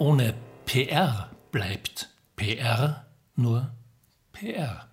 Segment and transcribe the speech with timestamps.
[0.00, 0.32] Ohne
[0.64, 3.04] PR bleibt PR
[3.36, 3.70] nur
[4.32, 4.88] PR.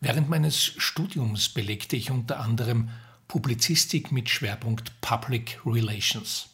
[0.00, 2.90] Während meines Studiums belegte ich unter anderem
[3.26, 6.50] Publizistik mit Schwerpunkt Public Relations.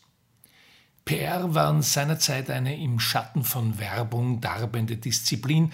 [1.04, 5.72] PR waren seinerzeit eine im Schatten von Werbung darbende Disziplin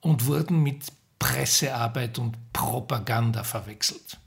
[0.00, 0.84] und wurden mit
[1.18, 4.18] Pressearbeit und Propaganda verwechselt.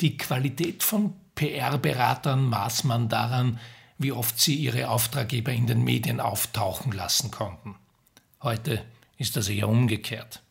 [0.00, 3.60] Die Qualität von PR-Beratern maß man daran,
[3.98, 7.74] wie oft sie ihre Auftraggeber in den Medien auftauchen lassen konnten.
[8.40, 8.84] Heute
[9.16, 10.42] ist das eher umgekehrt.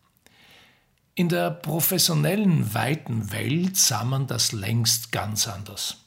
[1.15, 5.97] In der professionellen, weiten Welt sah man das längst ganz anders.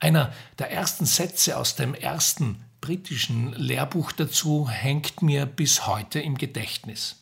[0.00, 6.36] Einer der ersten Sätze aus dem ersten britischen Lehrbuch dazu hängt mir bis heute im
[6.38, 7.16] Gedächtnis.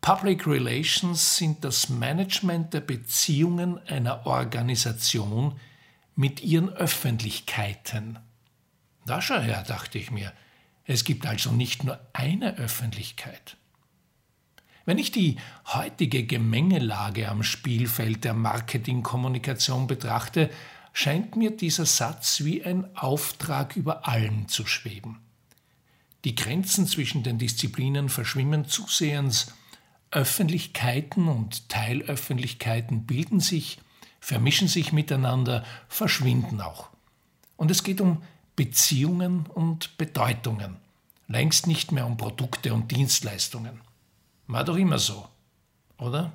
[0.00, 5.60] Public Relations sind das Management der Beziehungen einer Organisation
[6.16, 8.18] mit ihren Öffentlichkeiten.
[9.06, 10.32] Da schau her, dachte ich mir,
[10.84, 13.56] es gibt also nicht nur eine Öffentlichkeit.
[14.84, 15.36] Wenn ich die
[15.66, 20.50] heutige Gemengelage am Spielfeld der Marketingkommunikation betrachte,
[20.92, 25.20] scheint mir dieser Satz wie ein Auftrag über allen zu schweben.
[26.24, 29.52] Die Grenzen zwischen den Disziplinen verschwimmen zusehends,
[30.10, 33.78] Öffentlichkeiten und Teilöffentlichkeiten bilden sich,
[34.20, 36.90] vermischen sich miteinander, verschwinden auch.
[37.56, 38.22] Und es geht um
[38.56, 40.76] Beziehungen und Bedeutungen,
[41.28, 43.80] längst nicht mehr um Produkte und Dienstleistungen.
[44.46, 45.28] War doch immer so,
[45.98, 46.32] oder?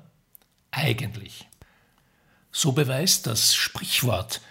[0.71, 1.47] Eigentlich.
[2.51, 4.41] So beweist das Sprichwort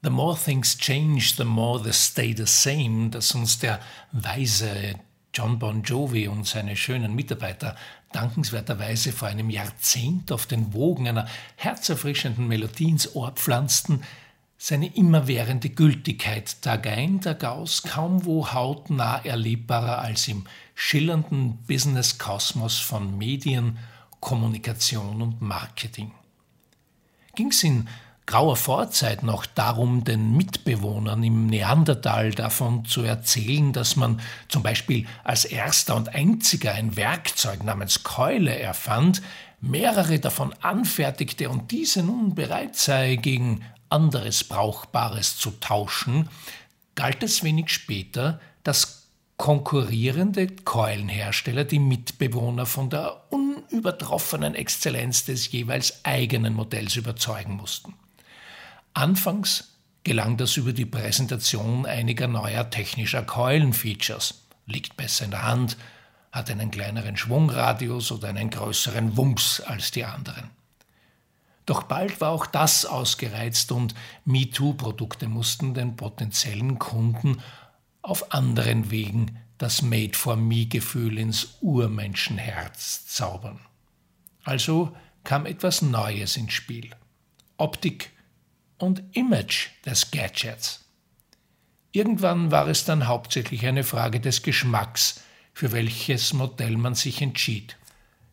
[0.00, 3.80] The more things change, the more they stay the same, das uns der
[4.12, 4.94] weise
[5.34, 7.74] John Bon Jovi und seine schönen Mitarbeiter
[8.12, 14.04] dankenswerterweise vor einem Jahrzehnt auf den Wogen einer herzerfrischenden Melodie ins Ohr pflanzten,
[14.60, 22.78] seine immerwährende Gültigkeit Tag ein, Tag aus, kaum wo hautnah erlebbarer als im schillernden Business-Kosmos
[22.78, 23.78] von Medien,
[24.18, 26.10] Kommunikation und Marketing.
[27.36, 27.88] Ging es in
[28.26, 35.06] grauer Vorzeit noch darum, den Mitbewohnern im Neandertal davon zu erzählen, dass man zum Beispiel
[35.22, 39.22] als erster und einziger ein Werkzeug namens Keule erfand,
[39.60, 46.28] mehrere davon anfertigte und diese nun bereit sei, gegen anderes Brauchbares zu tauschen,
[46.94, 56.04] galt es wenig später, dass konkurrierende Keulenhersteller die Mitbewohner von der unübertroffenen Exzellenz des jeweils
[56.04, 57.94] eigenen Modells überzeugen mussten.
[58.94, 65.76] Anfangs gelang das über die Präsentation einiger neuer technischer Keulenfeatures, liegt besser in der Hand,
[66.32, 70.50] hat einen kleineren Schwungradius oder einen größeren Wumms als die anderen.
[71.68, 77.42] Doch bald war auch das ausgereizt und MeToo-Produkte mussten den potenziellen Kunden
[78.00, 83.60] auf anderen Wegen das Made-for-Me-Gefühl ins Urmenschenherz zaubern.
[84.44, 86.88] Also kam etwas Neues ins Spiel.
[87.58, 88.12] Optik
[88.78, 90.86] und Image des Gadgets.
[91.92, 95.20] Irgendwann war es dann hauptsächlich eine Frage des Geschmacks,
[95.52, 97.76] für welches Modell man sich entschied.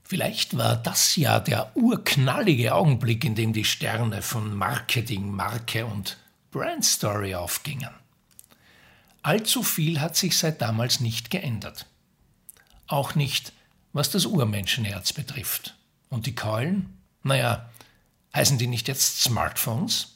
[0.08, 6.18] Vielleicht war das ja der urknallige Augenblick, in dem die Sterne von Marketing, Marke und
[6.52, 7.90] Brandstory aufgingen.
[9.24, 11.88] Allzu viel hat sich seit damals nicht geändert.
[12.86, 13.52] Auch nicht,
[13.94, 15.76] was das Urmenschenherz betrifft.
[16.10, 17.00] Und die Keulen?
[17.24, 17.68] Naja,
[18.36, 20.15] heißen die nicht jetzt Smartphones?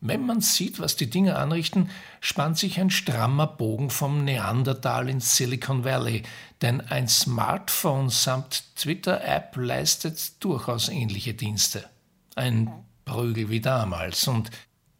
[0.00, 5.36] Wenn man sieht, was die Dinge anrichten, spannt sich ein strammer Bogen vom Neandertal ins
[5.36, 6.22] Silicon Valley,
[6.62, 11.88] denn ein Smartphone samt Twitter-App leistet durchaus ähnliche Dienste.
[12.36, 12.70] Ein
[13.04, 14.50] Prügel wie damals und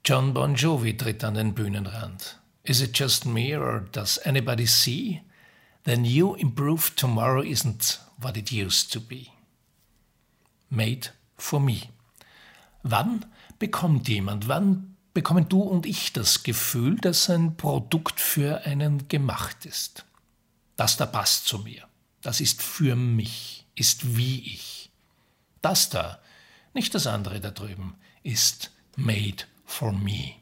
[0.05, 2.41] John Bon Jovi tritt an den Bühnenrand.
[2.65, 5.23] Is it just me or does anybody see?
[5.85, 9.29] The new improved tomorrow isn't what it used to be.
[10.71, 11.91] Made for me.
[12.83, 13.25] Wann
[13.59, 19.67] bekommt jemand, wann bekommen du und ich das Gefühl, dass ein Produkt für einen gemacht
[19.67, 20.05] ist?
[20.77, 21.89] Das da passt zu mir.
[22.21, 24.91] Das ist für mich, ist wie ich.
[25.61, 26.21] Das da,
[26.75, 30.35] nicht das andere da drüben, ist made for me.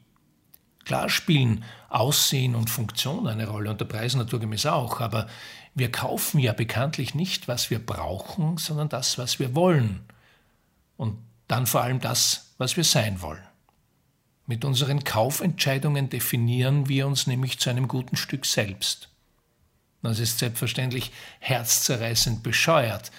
[0.84, 5.26] Klar spielen Aussehen und Funktion eine Rolle und der Preis naturgemäß auch, aber
[5.74, 10.04] wir kaufen ja bekanntlich nicht, was wir brauchen, sondern das, was wir wollen.
[10.96, 13.42] Und dann vor allem das, was wir sein wollen.
[14.46, 19.08] Mit unseren Kaufentscheidungen definieren wir uns nämlich zu einem guten Stück selbst.
[20.02, 21.10] Das ist selbstverständlich
[21.40, 23.10] herzzerreißend bescheuert,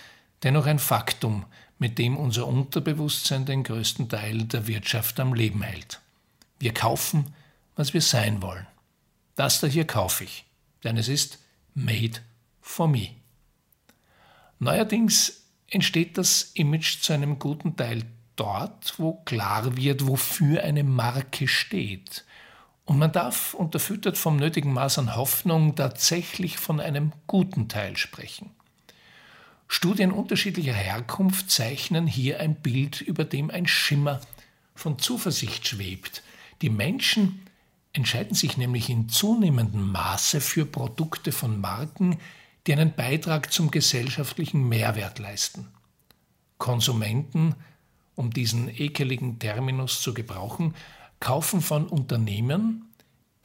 [0.44, 1.46] dennoch ein Faktum,
[1.80, 6.00] mit dem unser Unterbewusstsein den größten Teil der Wirtschaft am Leben hält.
[6.60, 7.36] Wir kaufen,
[7.76, 8.66] was wir sein wollen.
[9.36, 10.46] Das da hier kaufe ich.
[10.84, 11.40] denn es ist
[11.74, 12.22] made
[12.62, 13.10] for me.
[14.60, 18.04] Neuerdings entsteht das Image zu einem guten Teil
[18.38, 22.24] dort, wo klar wird, wofür eine Marke steht.
[22.86, 28.52] Und man darf, unterfüttert vom nötigen Maß an Hoffnung, tatsächlich von einem guten Teil sprechen.
[29.68, 34.22] Studien unterschiedlicher Herkunft zeichnen hier ein Bild, über dem ein Schimmer
[34.74, 36.24] von Zuversicht schwebt.
[36.62, 37.46] Die Menschen
[37.92, 42.18] entscheiden sich nämlich in zunehmendem Maße für Produkte von Marken,
[42.66, 45.68] die einen Beitrag zum gesellschaftlichen Mehrwert leisten.
[46.58, 47.56] Konsumenten,
[48.18, 50.74] um diesen ekeligen Terminus zu gebrauchen,
[51.20, 52.90] kaufen von Unternehmen,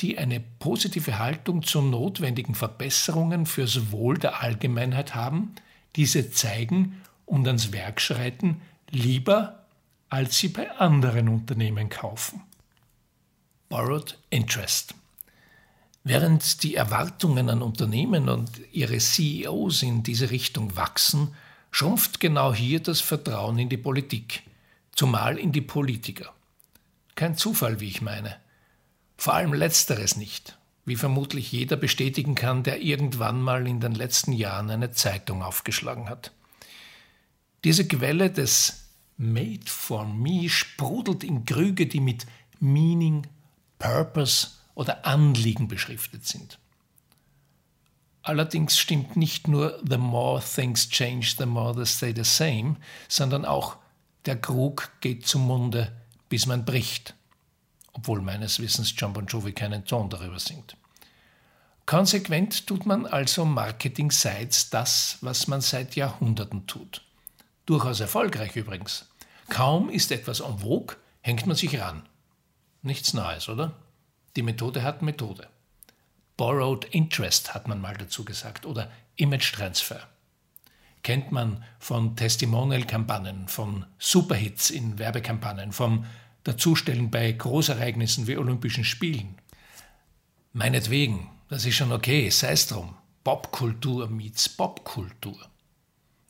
[0.01, 5.55] die eine positive Haltung zu notwendigen Verbesserungen fürs Wohl der Allgemeinheit haben,
[5.95, 9.61] diese zeigen und ans Werk schreiten, lieber
[10.09, 12.43] als sie bei anderen Unternehmen kaufen.
[13.69, 14.95] Borrowed Interest.
[16.05, 21.35] Während die Erwartungen an Unternehmen und ihre CEOs in diese Richtung wachsen,
[21.71, 24.43] schrumpft genau hier das Vertrauen in die Politik,
[24.93, 26.33] zumal in die Politiker.
[27.15, 28.37] Kein Zufall, wie ich meine.
[29.17, 34.33] Vor allem letzteres nicht, wie vermutlich jeder bestätigen kann, der irgendwann mal in den letzten
[34.33, 36.33] Jahren eine Zeitung aufgeschlagen hat.
[37.65, 42.27] Diese Quelle des Made for Me sprudelt in Krüge, die mit
[42.59, 43.27] Meaning,
[43.79, 46.59] Purpose oder Anliegen beschriftet sind.
[48.23, 52.77] Allerdings stimmt nicht nur The more things change, the more they stay the same,
[53.09, 53.77] sondern auch
[54.27, 55.93] der Krug geht zum Munde,
[56.29, 57.15] bis man bricht,
[57.93, 60.77] obwohl meines Wissens John Bon Jovi keinen Ton darüber singt.
[61.85, 67.03] Konsequent tut man also marketingseits das, was man seit Jahrhunderten tut.
[67.67, 69.07] Durchaus erfolgreich übrigens.
[69.49, 72.09] Kaum ist etwas en vogue, hängt man sich ran.
[72.83, 73.75] Nichts Neues, oder?
[74.37, 75.49] Die Methode hat Methode.
[76.37, 80.09] Borrowed Interest hat man mal dazu gesagt oder Image Transfer.
[81.03, 86.07] Kennt man von Testimonial-Kampagnen, von Superhits in Werbekampagnen, vom
[86.45, 89.37] Dazustellen bei Großereignissen wie Olympischen Spielen.
[90.53, 92.95] Meinetwegen, das ist schon okay, sei es drum.
[93.25, 95.39] Popkultur meets Popkultur.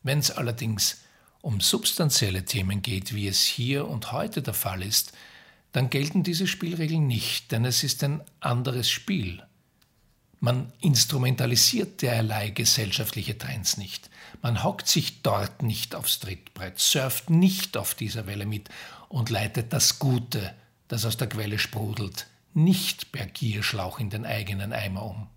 [0.02, 1.02] Wenn es allerdings
[1.42, 5.12] um substanzielle Themen geht, wie es hier und heute der Fall ist,
[5.72, 9.42] dann gelten diese Spielregeln nicht, denn es ist ein anderes Spiel.
[10.40, 14.10] Man instrumentalisiert derlei gesellschaftliche Trends nicht.
[14.40, 18.68] Man hockt sich dort nicht aufs Trittbrett, surft nicht auf dieser Welle mit
[19.08, 20.54] und leitet das Gute,
[20.88, 25.28] das aus der Quelle sprudelt, nicht per Gierschlauch in den eigenen Eimer um.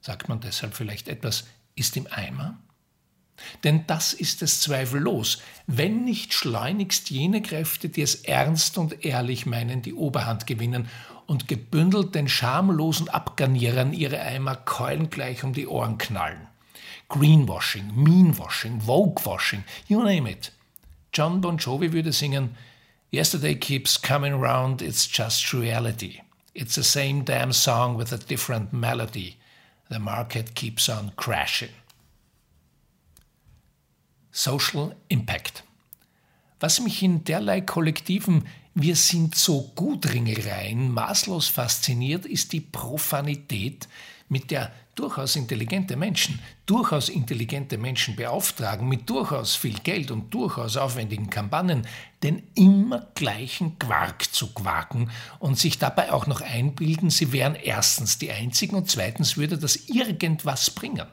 [0.00, 1.44] Sagt man deshalb vielleicht etwas
[1.74, 2.58] ist im Eimer?
[3.64, 9.46] Denn das ist es zweifellos, wenn nicht schleunigst jene Kräfte, die es ernst und ehrlich
[9.46, 10.88] meinen, die Oberhand gewinnen
[11.26, 16.46] und gebündelt den schamlosen Abgarnierern ihre Eimer keulengleich um die Ohren knallen.
[17.08, 20.50] Greenwashing, Meanwashing, Vogewashing, you name it.
[21.12, 22.56] John Bon Jovi würde singen
[23.10, 26.20] Yesterday keeps coming round, it's just reality.
[26.54, 29.36] It's the same damn song with a different melody.
[29.88, 31.70] The market keeps on crashing.
[34.32, 35.62] Social Impact.
[36.60, 38.44] Was mich in derlei kollektiven
[38.78, 43.88] Wir sind so gut Ringereien maßlos fasziniert, ist die Profanität,
[44.28, 50.76] mit der durchaus intelligente Menschen, durchaus intelligente Menschen beauftragen, mit durchaus viel Geld und durchaus
[50.76, 51.86] aufwendigen Kampagnen,
[52.22, 58.18] den immer gleichen Quark zu quaken und sich dabei auch noch einbilden, sie wären erstens
[58.18, 61.06] die Einzigen und zweitens würde das irgendwas bringen.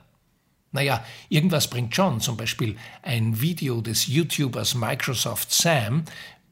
[0.72, 6.04] Naja, irgendwas bringt schon, zum Beispiel ein Video des YouTubers Microsoft Sam,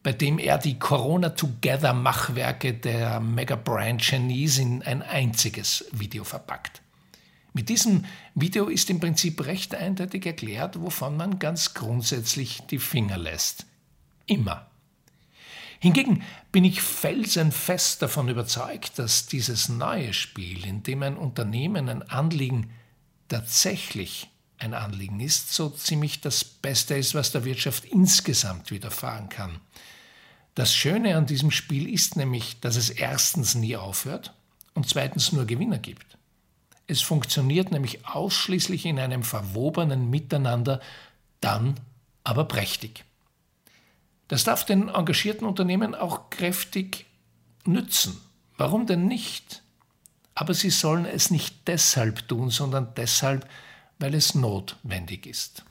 [0.04, 6.24] bei dem er die Corona Together Machwerke der Mega Brand Chinese in ein einziges Video
[6.24, 6.82] verpackt.
[7.54, 13.18] Mit diesem Video ist im Prinzip recht eindeutig erklärt, wovon man ganz grundsätzlich die Finger
[13.18, 13.66] lässt.
[14.26, 14.68] Immer.
[15.80, 22.04] Hingegen bin ich felsenfest davon überzeugt, dass dieses neue Spiel, in dem ein Unternehmen ein
[22.04, 22.72] Anliegen
[23.28, 24.31] tatsächlich
[24.62, 29.60] ein Anliegen ist, so ziemlich das Beste ist, was der Wirtschaft insgesamt widerfahren kann.
[30.56, 34.34] Das Schöne an diesem Spiel ist nämlich, dass es erstens nie aufhört
[34.74, 36.18] und zweitens nur Gewinner gibt.
[36.88, 40.82] Es funktioniert nämlich ausschließlich in einem verwobenen Miteinander,
[41.40, 41.80] dann
[42.24, 43.06] aber prächtig.
[44.28, 47.06] Das darf den engagierten Unternehmen auch kräftig
[47.66, 48.22] nützen.
[48.58, 49.64] Warum denn nicht?
[50.36, 53.48] Aber sie sollen es nicht deshalb tun, sondern deshalb,
[54.02, 55.64] weil es notwendig ist.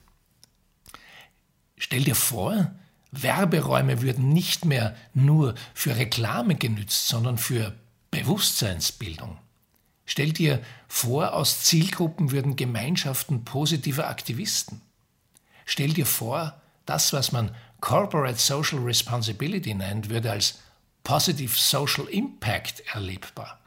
[1.76, 2.70] Stell dir vor,
[3.10, 7.75] Werberäume würden nicht mehr nur für Reklame genützt, sondern für
[8.10, 9.38] Bewusstseinsbildung.
[10.06, 14.80] Stell dir vor, aus Zielgruppen würden Gemeinschaften positiver Aktivisten.
[15.64, 20.58] Stell dir vor, das, was man Corporate Social Responsibility nennt, würde als
[21.04, 23.58] Positive Social Impact erlebbar.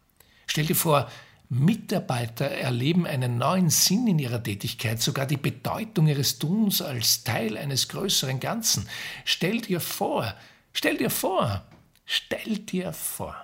[0.47, 1.09] Stell dir vor,
[1.53, 7.57] Mitarbeiter erleben einen neuen Sinn in ihrer Tätigkeit, sogar die Bedeutung ihres Tuns als Teil
[7.57, 8.89] eines größeren Ganzen.
[9.23, 10.33] Stell dir vor,
[10.73, 11.63] stell dir vor,
[12.05, 13.35] stell dir vor.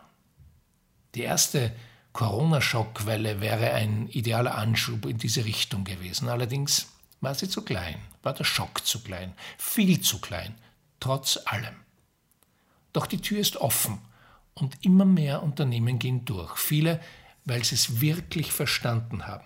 [1.14, 1.72] Die erste
[2.14, 6.30] Corona-Schockwelle wäre ein idealer Anschub in diese Richtung gewesen.
[6.30, 6.88] Allerdings
[7.22, 10.56] war sie zu klein, war der Schock zu klein, viel zu klein,
[11.00, 11.76] trotz allem.
[12.92, 14.00] Doch die Tür ist offen
[14.56, 16.58] und immer mehr Unternehmen gehen durch.
[16.58, 17.00] Viele,
[17.50, 19.46] weil sie es wirklich verstanden haben.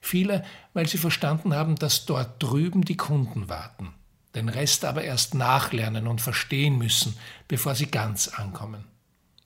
[0.00, 3.94] Viele, weil sie verstanden haben, dass dort drüben die Kunden warten.
[4.34, 7.16] Den Rest aber erst nachlernen und verstehen müssen,
[7.48, 8.84] bevor sie ganz ankommen.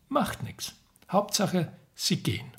[0.09, 0.75] Macht nichts.
[1.11, 2.50] Hauptsache, sie gehen.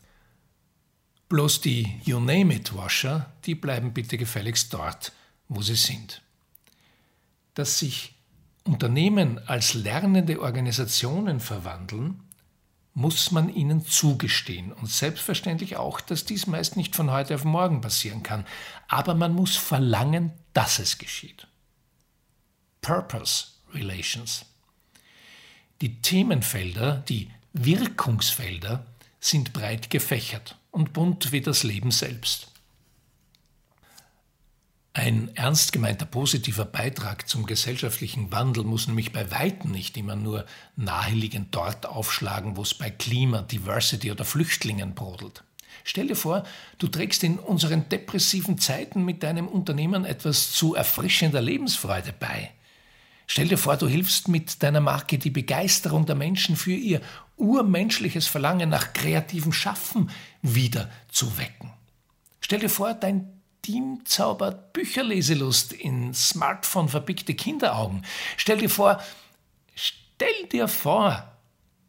[1.28, 5.12] Bloß die You Name It Washer, die bleiben bitte gefälligst dort,
[5.48, 6.22] wo sie sind.
[7.54, 8.16] Dass sich
[8.64, 12.24] Unternehmen als lernende Organisationen verwandeln,
[12.94, 17.82] muss man ihnen zugestehen und selbstverständlich auch, dass dies meist nicht von heute auf morgen
[17.82, 18.46] passieren kann,
[18.88, 21.48] aber man muss verlangen, dass es geschieht.
[22.82, 24.46] Purpose Relations.
[25.80, 28.86] Die Themenfelder, die Wirkungsfelder
[29.20, 32.51] sind breit gefächert und bunt wie das Leben selbst.
[34.94, 40.46] Ein ernst gemeinter positiver Beitrag zum gesellschaftlichen Wandel muss nämlich bei weitem nicht immer nur
[40.76, 45.46] naheliegend dort aufschlagen, wo es bei Klima, Diversity oder Flüchtlingen brodelt.
[45.86, 46.44] Stell dir vor,
[46.78, 52.52] du trägst in unseren depressiven Zeiten mit deinem Unternehmen etwas zu erfrischender Lebensfreude bei.
[53.28, 57.00] Stell dir vor, du hilfst mit deiner Marke die Begeisterung der Menschen für ihr
[57.38, 60.10] urmenschliches Verlangen nach kreativem Schaffen
[60.42, 61.72] wieder zu wecken.
[62.42, 68.04] Stell dir vor, dein Team zaubert Bücherleselust in Smartphone verbickte Kinderaugen.
[68.38, 69.02] Stell dir vor,
[69.76, 71.32] stell dir vor,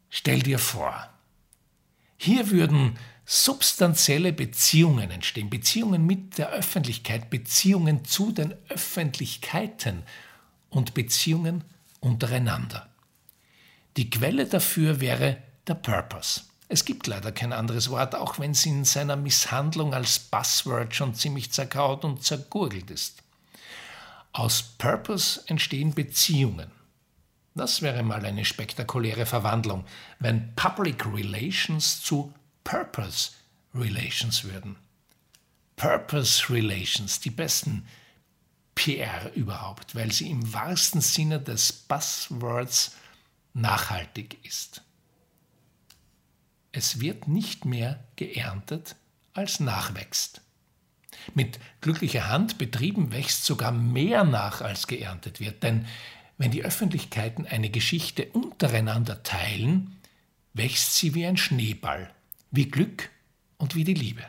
[0.09, 1.09] stell dir vor.
[2.17, 10.03] Hier würden substanzielle Beziehungen entstehen, Beziehungen mit der Öffentlichkeit, Beziehungen zu den Öffentlichkeiten
[10.69, 11.63] und Beziehungen
[11.99, 12.89] untereinander.
[13.97, 15.37] Die Quelle dafür wäre
[15.67, 16.41] der Purpose.
[16.73, 21.13] Es gibt leider kein anderes Wort, auch wenn es in seiner Misshandlung als Buzzword schon
[21.13, 23.21] ziemlich zerkaut und zergurgelt ist.
[24.31, 26.71] Aus Purpose entstehen Beziehungen.
[27.53, 29.85] Das wäre mal eine spektakuläre Verwandlung,
[30.17, 33.33] wenn Public Relations zu Purpose
[33.75, 34.75] Relations würden.
[35.75, 37.87] Purpose Relations, die besten
[38.73, 42.95] PR überhaupt, weil sie im wahrsten Sinne des Buzzwords
[43.53, 44.81] nachhaltig ist.
[46.73, 48.95] Es wird nicht mehr geerntet,
[49.33, 50.41] als nachwächst.
[51.35, 55.85] Mit glücklicher Hand betrieben wächst sogar mehr nach, als geerntet wird, denn
[56.37, 59.99] wenn die Öffentlichkeiten eine Geschichte untereinander teilen,
[60.53, 62.11] wächst sie wie ein Schneeball,
[62.49, 63.09] wie Glück
[63.57, 64.23] und wie die Liebe.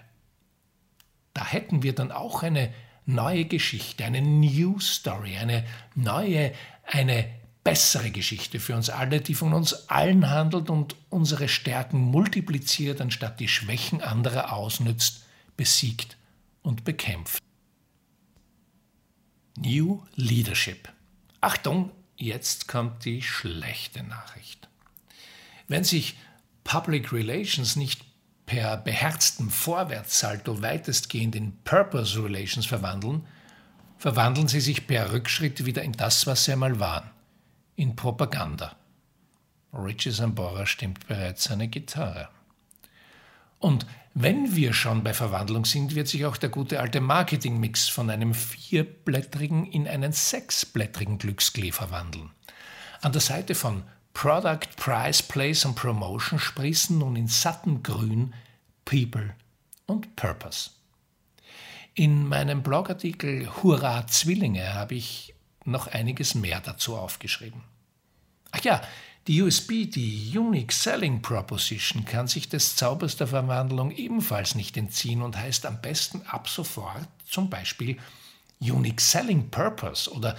[1.33, 2.73] Da hätten wir dann auch eine
[3.07, 6.53] neue Geschichte, eine New Story, eine neue,
[6.85, 7.27] eine
[7.65, 13.41] bessere Geschichte für uns alle, die von uns allen handelt und unsere Stärken multipliziert, anstatt
[13.41, 15.25] die Schwächen anderer ausnützt,
[15.57, 16.19] besiegt
[16.63, 17.43] und bekämpft.
[19.57, 20.93] New Leadership.
[21.41, 24.69] Achtung, jetzt kommt die schlechte Nachricht.
[25.67, 26.17] Wenn sich
[26.65, 28.03] Public Relations nicht
[28.47, 33.27] per beherztem Vorwärtssalto weitestgehend in Purpose Relations verwandeln,
[33.97, 37.09] verwandeln sie sich per Rückschritt wieder in das, was sie einmal waren,
[37.77, 38.77] in Propaganda.
[39.73, 42.29] Richie Sambora stimmt bereits seine Gitarre.
[43.59, 48.11] Und wenn wir schon bei Verwandlung sind, wird sich auch der gute alte Marketingmix von
[48.11, 52.31] einem vierblättrigen in einen sechsblättrigen Glücksklee verwandeln.
[53.01, 58.33] An der Seite von Product, Price, Place und Promotion sprießen nun in sattem Grün
[58.85, 59.35] People
[59.87, 60.71] und Purpose.
[61.95, 65.34] In meinem Blogartikel Hurra Zwillinge habe ich
[65.65, 67.63] noch einiges mehr dazu aufgeschrieben.
[68.51, 68.83] Ach ja,
[69.27, 75.23] die USB, die Unique Selling Proposition, kann sich des Zaubers der Verwandlung ebenfalls nicht entziehen
[75.23, 77.97] und heißt am besten ab sofort zum Beispiel
[78.61, 80.37] Unique Selling Purpose oder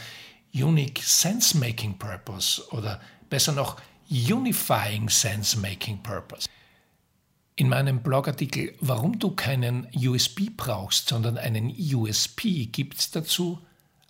[0.54, 6.48] Unique Sense Making Purpose oder besser noch Unifying Sense Making Purpose.
[7.56, 13.60] In meinem Blogartikel Warum du keinen USB brauchst, sondern einen USP gibt es dazu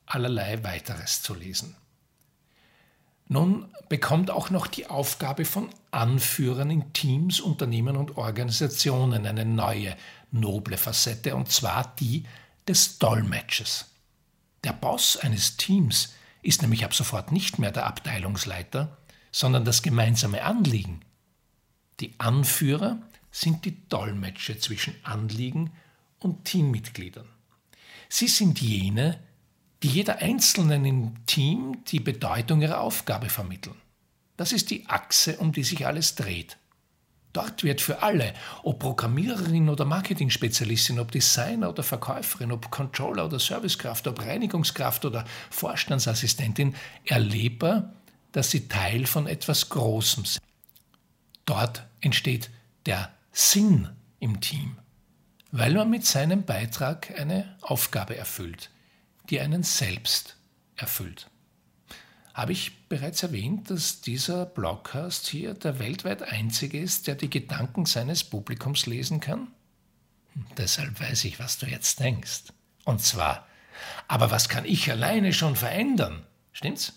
[0.06, 1.76] allerlei weiteres zu lesen.
[3.28, 9.96] Nun bekommt auch noch die Aufgabe von Anführern in Teams, Unternehmen und Organisationen eine neue,
[10.32, 12.26] noble Facette, und zwar die
[12.68, 13.90] des Dolmetschers.
[14.64, 18.98] Der Boss eines Teams ist nämlich ab sofort nicht mehr der Abteilungsleiter,
[19.32, 21.02] sondern das gemeinsame Anliegen.
[22.00, 25.72] Die Anführer sind die Dolmetscher zwischen Anliegen
[26.20, 27.28] und Teammitgliedern.
[28.08, 29.20] Sie sind jene,
[29.84, 33.76] die jeder Einzelnen im Team die Bedeutung ihrer Aufgabe vermitteln.
[34.38, 36.58] Das ist die Achse, um die sich alles dreht.
[37.36, 43.40] Dort wird für alle, ob Programmiererin oder Marketing-Spezialistin, ob Designer oder Verkäuferin, ob Controller oder
[43.40, 47.92] Servicekraft, ob Reinigungskraft oder Vorstandsassistentin, erlebbar,
[48.32, 50.42] dass sie Teil von etwas Großem sind.
[51.44, 52.50] Dort entsteht
[52.86, 53.90] der Sinn
[54.20, 54.78] im Team,
[55.52, 58.70] weil man mit seinem Beitrag eine Aufgabe erfüllt,
[59.30, 60.38] die einen selbst
[60.76, 61.30] erfüllt.
[62.34, 67.86] Habe ich bereits erwähnt, dass dieser Blogcast hier der weltweit einzige ist, der die Gedanken
[67.86, 69.48] seines Publikums lesen kann?
[70.58, 72.44] Deshalb weiß ich, was du jetzt denkst.
[72.84, 73.48] Und zwar,
[74.08, 76.26] aber was kann ich alleine schon verändern?
[76.52, 76.94] Stimmt's?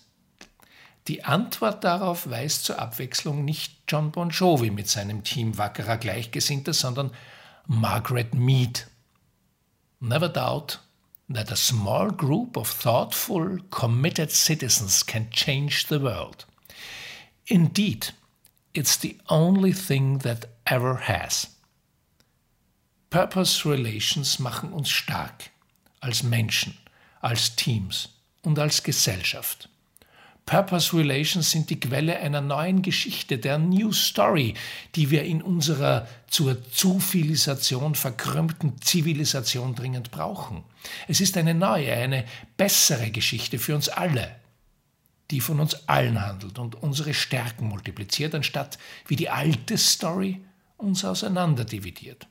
[1.07, 6.73] Die Antwort darauf weiß zur Abwechslung nicht John Bon Jovi mit seinem Team wackerer Gleichgesinnter,
[6.73, 7.11] sondern
[7.65, 8.87] Margaret Mead.
[9.99, 10.81] Never doubt
[11.29, 16.45] that a small group of thoughtful, committed citizens can change the world.
[17.47, 18.09] Indeed,
[18.73, 21.47] it's the only thing that ever has.
[23.09, 25.49] Purpose Relations machen uns stark,
[26.01, 26.77] als Menschen,
[27.21, 28.09] als Teams
[28.43, 29.67] und als Gesellschaft.
[30.49, 34.55] Purpose Relations sind die Quelle einer neuen Geschichte, der New Story,
[34.95, 40.63] die wir in unserer zur Zufilisation verkrümmten Zivilisation dringend brauchen.
[41.07, 42.25] Es ist eine neue, eine
[42.57, 44.37] bessere Geschichte für uns alle,
[45.29, 50.41] die von uns allen handelt und unsere Stärken multipliziert, anstatt wie die alte Story
[50.77, 52.25] uns auseinanderdividiert.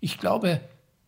[0.00, 0.62] Ich glaube,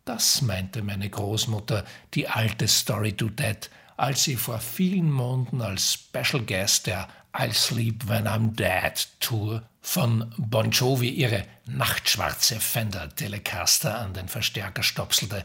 [0.05, 5.93] das meinte meine Großmutter, die alte Story to Dead, als sie vor vielen Monaten als
[5.93, 13.15] Special Guest der I'll Sleep When I'm Dead Tour von Bon Jovi ihre nachtschwarze Fender
[13.15, 15.45] Telecaster an den Verstärker stopselte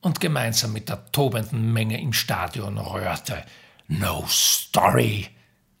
[0.00, 3.44] und gemeinsam mit der tobenden Menge im Stadion röhrte
[3.88, 5.28] No Story,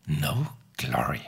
[0.06, 1.20] No Glory.